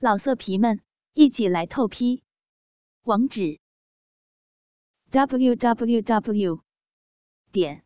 [0.00, 0.80] 老色皮们，
[1.14, 2.22] 一起来透批！
[3.02, 3.58] 网址
[5.10, 6.62] ：w w w
[7.50, 7.84] 点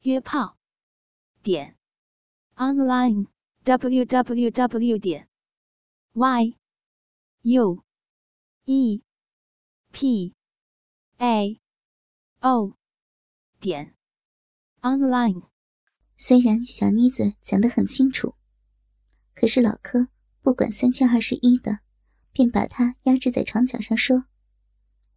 [0.00, 0.56] 约炮
[1.42, 1.76] 点
[2.54, 3.26] online
[3.64, 5.28] w w w 点
[6.14, 6.56] y
[7.42, 7.84] u
[8.64, 9.02] e
[9.92, 10.34] p
[11.18, 11.60] a
[12.40, 12.78] o
[13.60, 13.94] 点
[14.80, 15.50] online。
[16.16, 18.36] 虽然小妮子讲得很清楚，
[19.34, 20.08] 可是老柯。
[20.46, 21.80] 不管三七二十一的，
[22.30, 24.26] 便把他压制在床角上，说：“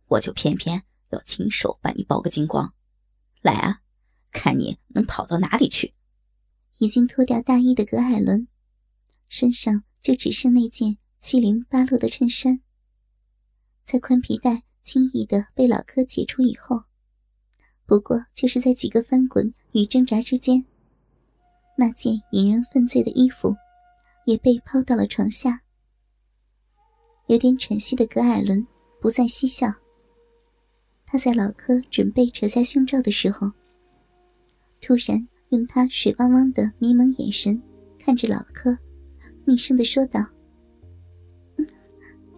[0.09, 2.73] 我就偏偏要亲手把你剥个精光，
[3.43, 3.83] 来啊，
[4.31, 5.93] 看你能跑到哪里去！”
[6.79, 8.47] 已经脱掉大衣的葛海伦，
[9.27, 12.61] 身上就只剩那件七零八落的衬衫。
[13.83, 16.85] 在宽皮带轻易的被老柯解除以后，
[17.85, 20.65] 不过就是在几个翻滚与挣扎之间，
[21.77, 23.55] 那件引人犯罪的衣服。
[24.25, 25.61] 也被抛到了床下，
[27.27, 28.65] 有点喘息的葛艾伦
[29.01, 29.73] 不再嬉笑。
[31.05, 33.51] 他在老柯准备扯下胸罩的时候，
[34.79, 37.59] 突然用他水汪汪的迷蒙眼神
[37.97, 38.77] 看着老柯，
[39.45, 40.23] 厉声的说道：“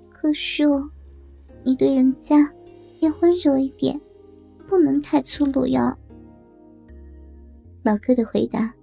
[0.09, 0.89] 柯叔，
[1.63, 2.49] 你对人家
[3.01, 3.99] 要温柔一点，
[4.67, 5.97] 不能太粗鲁哟。”
[7.83, 8.73] 老柯的回答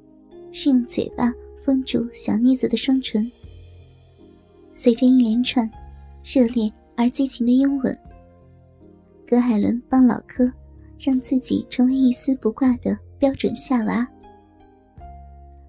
[0.52, 1.32] 是用嘴巴。
[1.60, 3.30] 封住小妮子的双唇，
[4.72, 5.70] 随着一连串
[6.24, 7.98] 热烈而激情的拥吻，
[9.26, 10.50] 葛海伦帮老柯
[10.98, 14.08] 让自己成为一丝不挂的标准夏娃。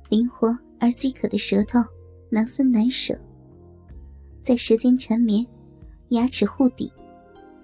[0.09, 1.79] 灵活而饥渴的舌头
[2.29, 3.19] 难分难舍，
[4.41, 5.45] 在舌尖缠绵、
[6.09, 6.91] 牙齿互抵、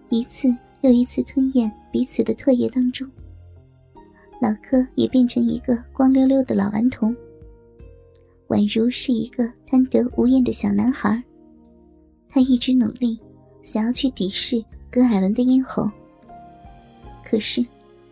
[0.10, 3.10] 一次又一次吞咽彼此的唾液当中，
[4.42, 7.16] 老柯也变成一个光溜溜的老顽童。
[8.48, 11.24] 宛如是一个贪得无厌的小男孩，
[12.30, 13.20] 他一直努力，
[13.64, 15.90] 想要去抵视葛海伦的咽喉。
[17.24, 17.66] 可是，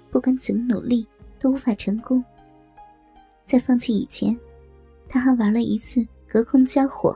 [0.10, 1.06] 不管怎么努力，
[1.40, 2.24] 都无法成功。
[3.46, 4.38] 在放弃以前，
[5.08, 7.16] 他还玩了一次隔空交火。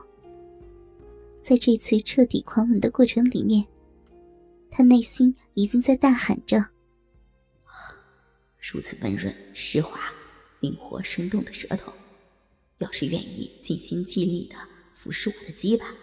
[1.42, 3.66] 在这次彻底狂吻的过程里面，
[4.70, 6.64] 他内心已经在大喊着
[8.60, 9.98] ：“如此温润、湿滑、
[10.60, 11.92] 灵活、生动的舌头。”
[12.78, 14.56] 要是愿意尽心尽力的
[14.94, 15.94] 服侍我的鸡巴，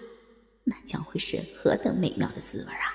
[0.66, 2.94] 那将会是何等美妙的滋味啊！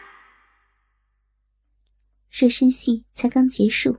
[2.30, 3.98] 热身戏才刚结束，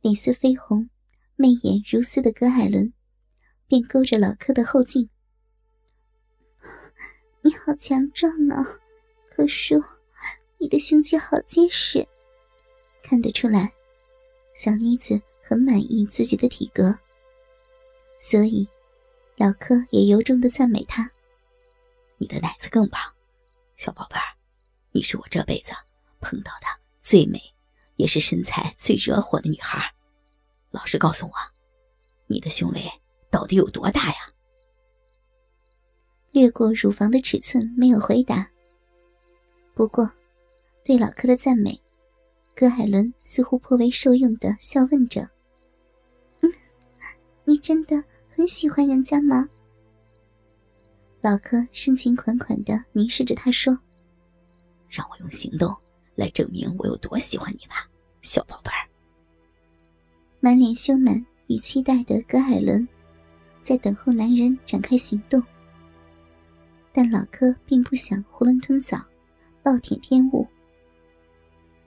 [0.00, 0.88] 脸色绯红、
[1.34, 2.92] 媚眼如丝的葛海伦
[3.66, 5.10] 便勾着老柯的后颈
[7.42, 8.64] ：“你好强壮啊，
[9.30, 9.82] 柯叔，
[10.58, 12.06] 你的胸肌好结实。”
[13.02, 13.72] 看得出来，
[14.56, 16.98] 小妮子很满意自己的体格，
[18.20, 18.68] 所以。
[19.36, 21.10] 老柯也由衷的赞美他
[22.16, 22.98] ：“你的奶子更棒，
[23.76, 24.32] 小宝贝儿，
[24.92, 25.72] 你是我这辈子
[26.20, 26.66] 碰到的
[27.02, 27.38] 最美，
[27.96, 29.92] 也是身材最惹火的女孩。
[30.70, 31.32] 老实告诉我，
[32.28, 32.90] 你的胸围
[33.30, 34.16] 到底有多大呀？”
[36.32, 38.50] 略过乳房的尺寸，没有回答。
[39.74, 40.10] 不过，
[40.82, 41.78] 对老柯的赞美，
[42.54, 45.28] 葛海伦似乎颇为受用的笑问着
[46.40, 46.50] ：“嗯，
[47.44, 48.02] 你真的？”
[48.36, 49.48] 很喜欢人家吗？
[51.22, 53.78] 老柯深情款款的凝视着他，说
[54.92, 55.74] ：“让我用行动
[56.14, 57.88] 来证明我有多喜欢你吧，
[58.20, 58.84] 小宝贝儿。”
[60.38, 62.86] 满脸羞赧与期待的葛海伦，
[63.62, 65.42] 在等候男人展开行动。
[66.92, 69.02] 但老柯并不想囫囵吞枣，
[69.62, 70.46] 暴殄天物。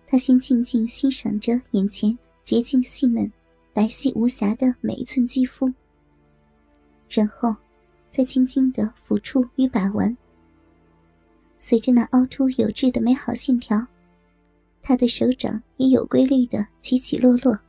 [0.07, 3.31] 他先静静欣赏着眼前洁净细嫩、
[3.71, 5.71] 白皙无瑕的每一寸肌肤。
[7.09, 7.55] 然后，
[8.09, 10.15] 再轻轻的抚触与把玩。
[11.57, 13.85] 随着那凹凸有致的美好线条，
[14.81, 17.59] 他的手掌也有规律的起起落落。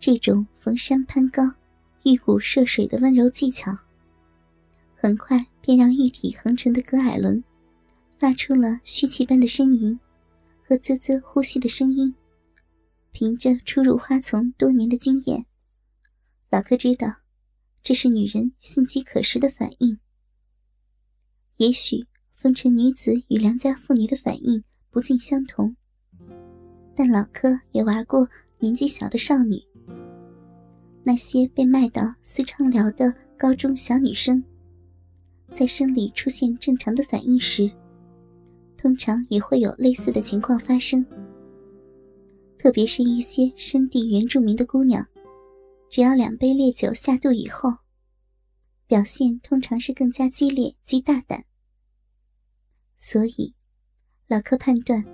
[0.00, 1.42] 这种逢山攀高、
[2.02, 3.72] 遇谷涉水的温柔技巧，
[4.96, 7.44] 很快便让玉体横陈的葛艾伦
[8.18, 9.98] 发出了虚气般的呻吟
[10.66, 12.12] 和啧啧呼吸的声音。
[13.12, 15.44] 凭着初入花丛多年的经验，
[16.50, 17.21] 老柯知道。
[17.82, 19.98] 这是女人性饥渴时的反应。
[21.56, 25.74] 也许风尘女子与良家妇女的反应不尽相同，
[26.94, 28.28] 但老柯也玩过
[28.60, 29.60] 年纪小的少女。
[31.02, 34.44] 那些被卖到私娼寮的高中小女生，
[35.50, 37.68] 在生理出现正常的反应时，
[38.76, 41.04] 通常也会有类似的情况发生。
[42.56, 45.04] 特别是一些山地原住民的姑娘。
[45.92, 47.68] 只要两杯烈酒下肚以后，
[48.86, 51.44] 表现通常是更加激烈及大胆。
[52.96, 53.54] 所以，
[54.26, 55.04] 老柯判断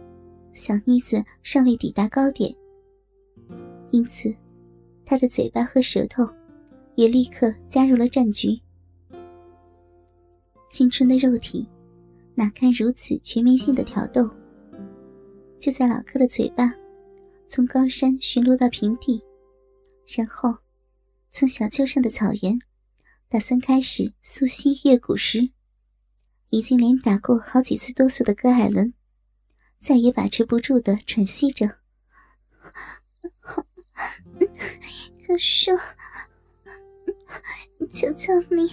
[0.53, 2.55] 小妮子尚未抵达高点，
[3.91, 4.33] 因此，
[5.05, 6.25] 他的嘴巴和舌头
[6.95, 8.57] 也立刻加入了战局。
[10.71, 11.67] 青春的肉体
[12.37, 14.31] 哪堪如此全面性的挑逗？
[15.59, 16.73] 就在老柯的嘴巴
[17.47, 19.21] 从高山巡逻到平地，
[20.17, 20.57] 然后
[21.38, 22.58] 从小丘上的草原
[23.29, 25.52] 打算开始溯溪越谷时，
[26.50, 28.93] 已经连打过好几次哆嗦的葛艾伦，
[29.79, 31.79] 再也把持不住的喘息着。
[35.25, 35.70] 可是，
[37.88, 38.73] 求求你，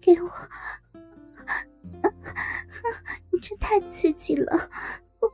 [0.00, 0.28] 给我，
[3.40, 4.68] 这太刺激了，
[5.20, 5.32] 我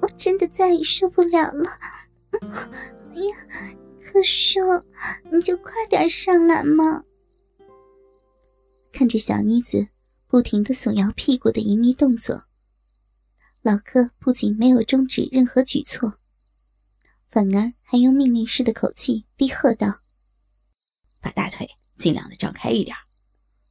[0.00, 1.70] 我真的再也受不了了。
[2.40, 2.48] 哎
[3.20, 3.36] 呀，
[4.16, 4.58] 可是，
[5.30, 7.04] 你就快点上来嘛！
[8.90, 9.88] 看着小妮子。
[10.28, 12.44] 不停的耸摇屁股的淫靡动作，
[13.62, 16.14] 老柯不仅没有终止任何举措，
[17.28, 20.00] 反而还用命令式的口气低喝道
[21.22, 22.96] ：“把大腿尽量的张开一点，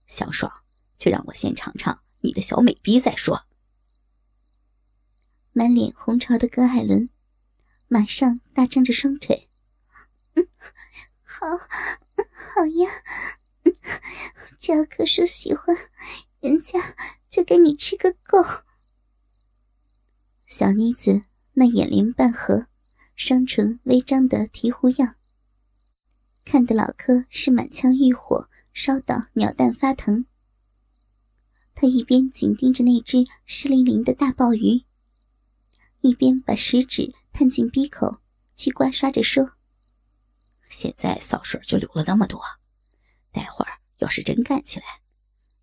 [0.08, 0.52] 想爽
[0.98, 3.44] 就让我先尝尝你的小美逼再说。”
[5.54, 7.10] 满脸红潮的葛海伦
[7.88, 9.50] 马上大张着双腿
[11.24, 12.90] ：“好，好呀，
[14.60, 15.76] 只要柯叔喜欢。”
[16.42, 16.96] 人家
[17.28, 18.38] 就给你吃个够。
[20.46, 21.24] 小妮子
[21.54, 22.68] 那眼帘半合、
[23.16, 25.16] 双唇微张的醍醐样，
[26.46, 30.28] 看得老柯是满腔欲火烧到鸟蛋发疼。
[31.74, 34.84] 他一边紧盯着那只湿淋淋的大鲍鱼，
[36.02, 38.20] 一边把食指探进鼻口
[38.56, 39.54] 去刮刷着说
[40.76, 42.44] ：“现在扫水就流了那么多，
[43.32, 44.86] 待会儿要是真干起来……”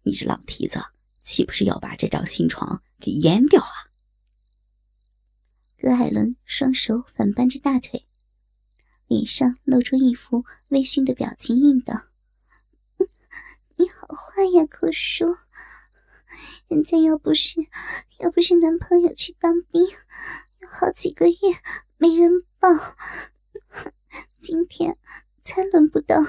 [0.05, 0.83] 你这浪蹄子，
[1.23, 3.87] 岂不是要把这张新床给淹掉啊？
[5.79, 8.05] 葛海伦双手反扳着大腿，
[9.07, 12.05] 脸上露出一副微醺的表情，应道
[13.77, 15.37] ：“你好坏呀，可叔！
[16.69, 17.61] 人家要不是
[18.21, 21.37] 要不是男朋友去当兵，有好几个月
[21.99, 22.71] 没人抱，
[24.43, 24.99] 今天
[25.45, 26.21] 才轮不到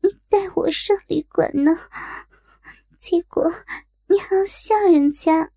[0.00, 1.78] 你带我上旅馆呢。”
[3.00, 3.52] 结果
[4.08, 5.50] 你还要吓人家？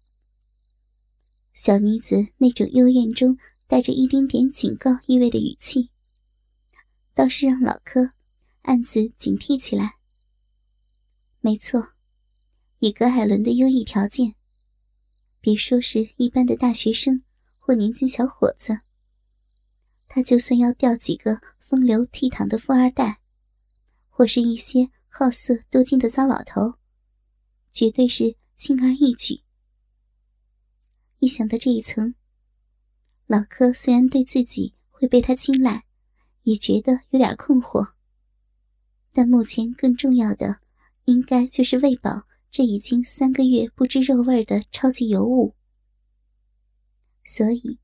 [1.53, 3.37] 小妮子那种幽怨中
[3.67, 5.89] 带着一丁点警告意味的语气，
[7.13, 8.11] 倒是让老柯
[8.63, 9.95] 暗自警惕起来。
[11.39, 11.93] 没错，
[12.79, 14.35] 以葛海伦的优异条件，
[15.39, 17.23] 别说是一般的大学生
[17.59, 18.79] 或年轻小伙子，
[20.07, 21.41] 他就算要钓几个
[21.71, 23.21] 风流倜傥的富二代，
[24.09, 26.73] 或是一些好色多金的糟老头。
[27.71, 29.43] 绝对是轻而易举。
[31.19, 32.13] 一想到这一层，
[33.25, 35.85] 老柯虽然对自己会被他青睐，
[36.41, 37.93] 也觉得有点困惑。
[39.13, 40.59] 但目前更重要的，
[41.05, 45.55] 应该就是喂饱这已经三个月不知肉味的超级尤物。
[47.23, 47.79] 所以，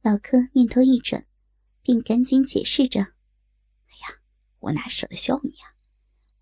[0.00, 1.26] 老柯念头一转，
[1.82, 3.00] 便赶紧解释着
[3.88, 4.18] ：“哎呀，
[4.60, 5.72] 我哪舍得笑你呀？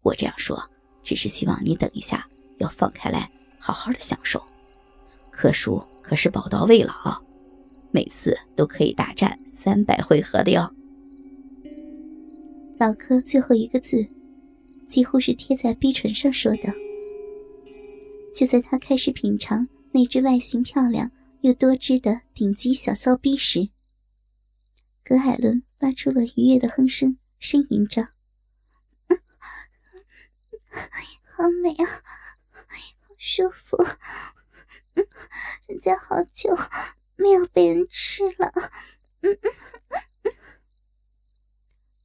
[0.03, 0.71] 我这样说，
[1.05, 2.29] 只是希望你等一下。”
[2.61, 4.43] 要放开来，好好的享受。
[5.31, 6.93] 柯叔可是宝刀未老，
[7.91, 10.71] 每次都可以大战三百回合的哟。
[12.79, 14.07] 老柯最后一个字，
[14.91, 16.71] 几乎是贴在逼唇上说的。
[18.37, 23.71] 就在他开始品尝那只外形漂亮又多汁的顶级小骚逼时，
[25.11, 28.11] 葛海伦发出了愉悦的哼声，呻吟着：
[31.35, 31.85] “好美啊！”
[33.19, 33.77] 舒服，
[35.67, 36.57] 人家好久
[37.17, 38.53] 没有被人吃了，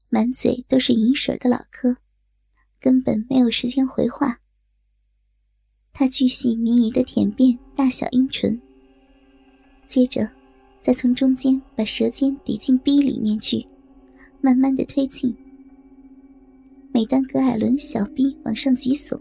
[0.09, 1.97] 满嘴都是银水的老柯，
[2.79, 4.41] 根本没有时间回话。
[5.93, 8.59] 他巨细靡遗的舔遍大小阴唇，
[9.87, 10.31] 接着
[10.85, 13.65] 再从中间把舌尖抵进逼里面去，
[14.39, 15.35] 慢慢的推进。
[16.93, 19.19] 每当葛艾伦小逼往上挤耸。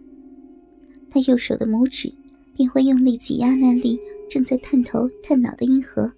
[1.09, 2.15] 他右手的拇指
[2.53, 6.13] 便会用力挤压那粒正在探头探脑的阴核。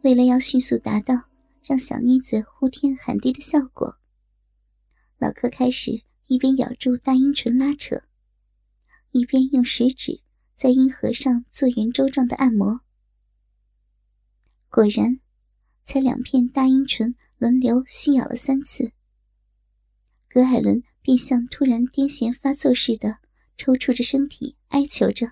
[0.00, 1.24] 为了要迅速达到
[1.62, 3.96] 让小妮子呼天喊地的效果，
[5.18, 8.00] 老柯开始一边咬住大阴唇拉扯，
[9.10, 10.22] 一边用食指
[10.54, 12.80] 在阴核上做圆周状的按摩。
[14.74, 15.20] 果然，
[15.84, 18.92] 才两片大阴唇轮流吸咬了三次，
[20.30, 23.18] 葛海伦便像突然癫痫发作似的
[23.58, 25.26] 抽搐着身体，哀求着：“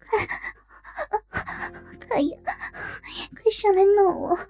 [0.00, 0.26] 快，
[2.08, 2.38] 快呀，
[3.34, 4.34] 快上来弄我！
[4.34, 4.46] 好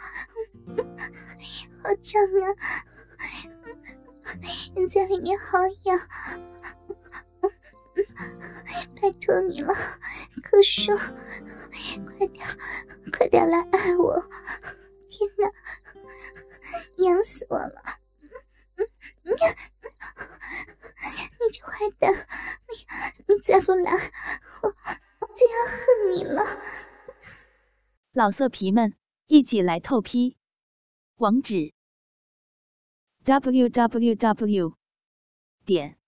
[2.04, 2.54] 胀啊，
[4.76, 6.08] 人在里面好痒，
[9.00, 9.74] 拜托你了，
[10.52, 10.94] 我说，
[12.18, 12.46] 快点，
[13.10, 14.20] 快点来爱我！
[15.08, 15.50] 天哪！”
[17.04, 17.82] 痒死我了！
[19.24, 19.32] 你
[21.50, 24.68] 这坏蛋，你你再不来，我
[25.20, 26.42] 我就要恨你了！
[28.12, 28.94] 老色皮们，
[29.26, 30.36] 一起来透批！
[31.16, 31.72] 网址
[33.24, 34.76] ：w w w
[35.64, 35.98] 点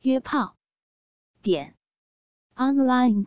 [0.00, 0.56] 约炮
[1.42, 1.76] 点
[2.54, 3.26] online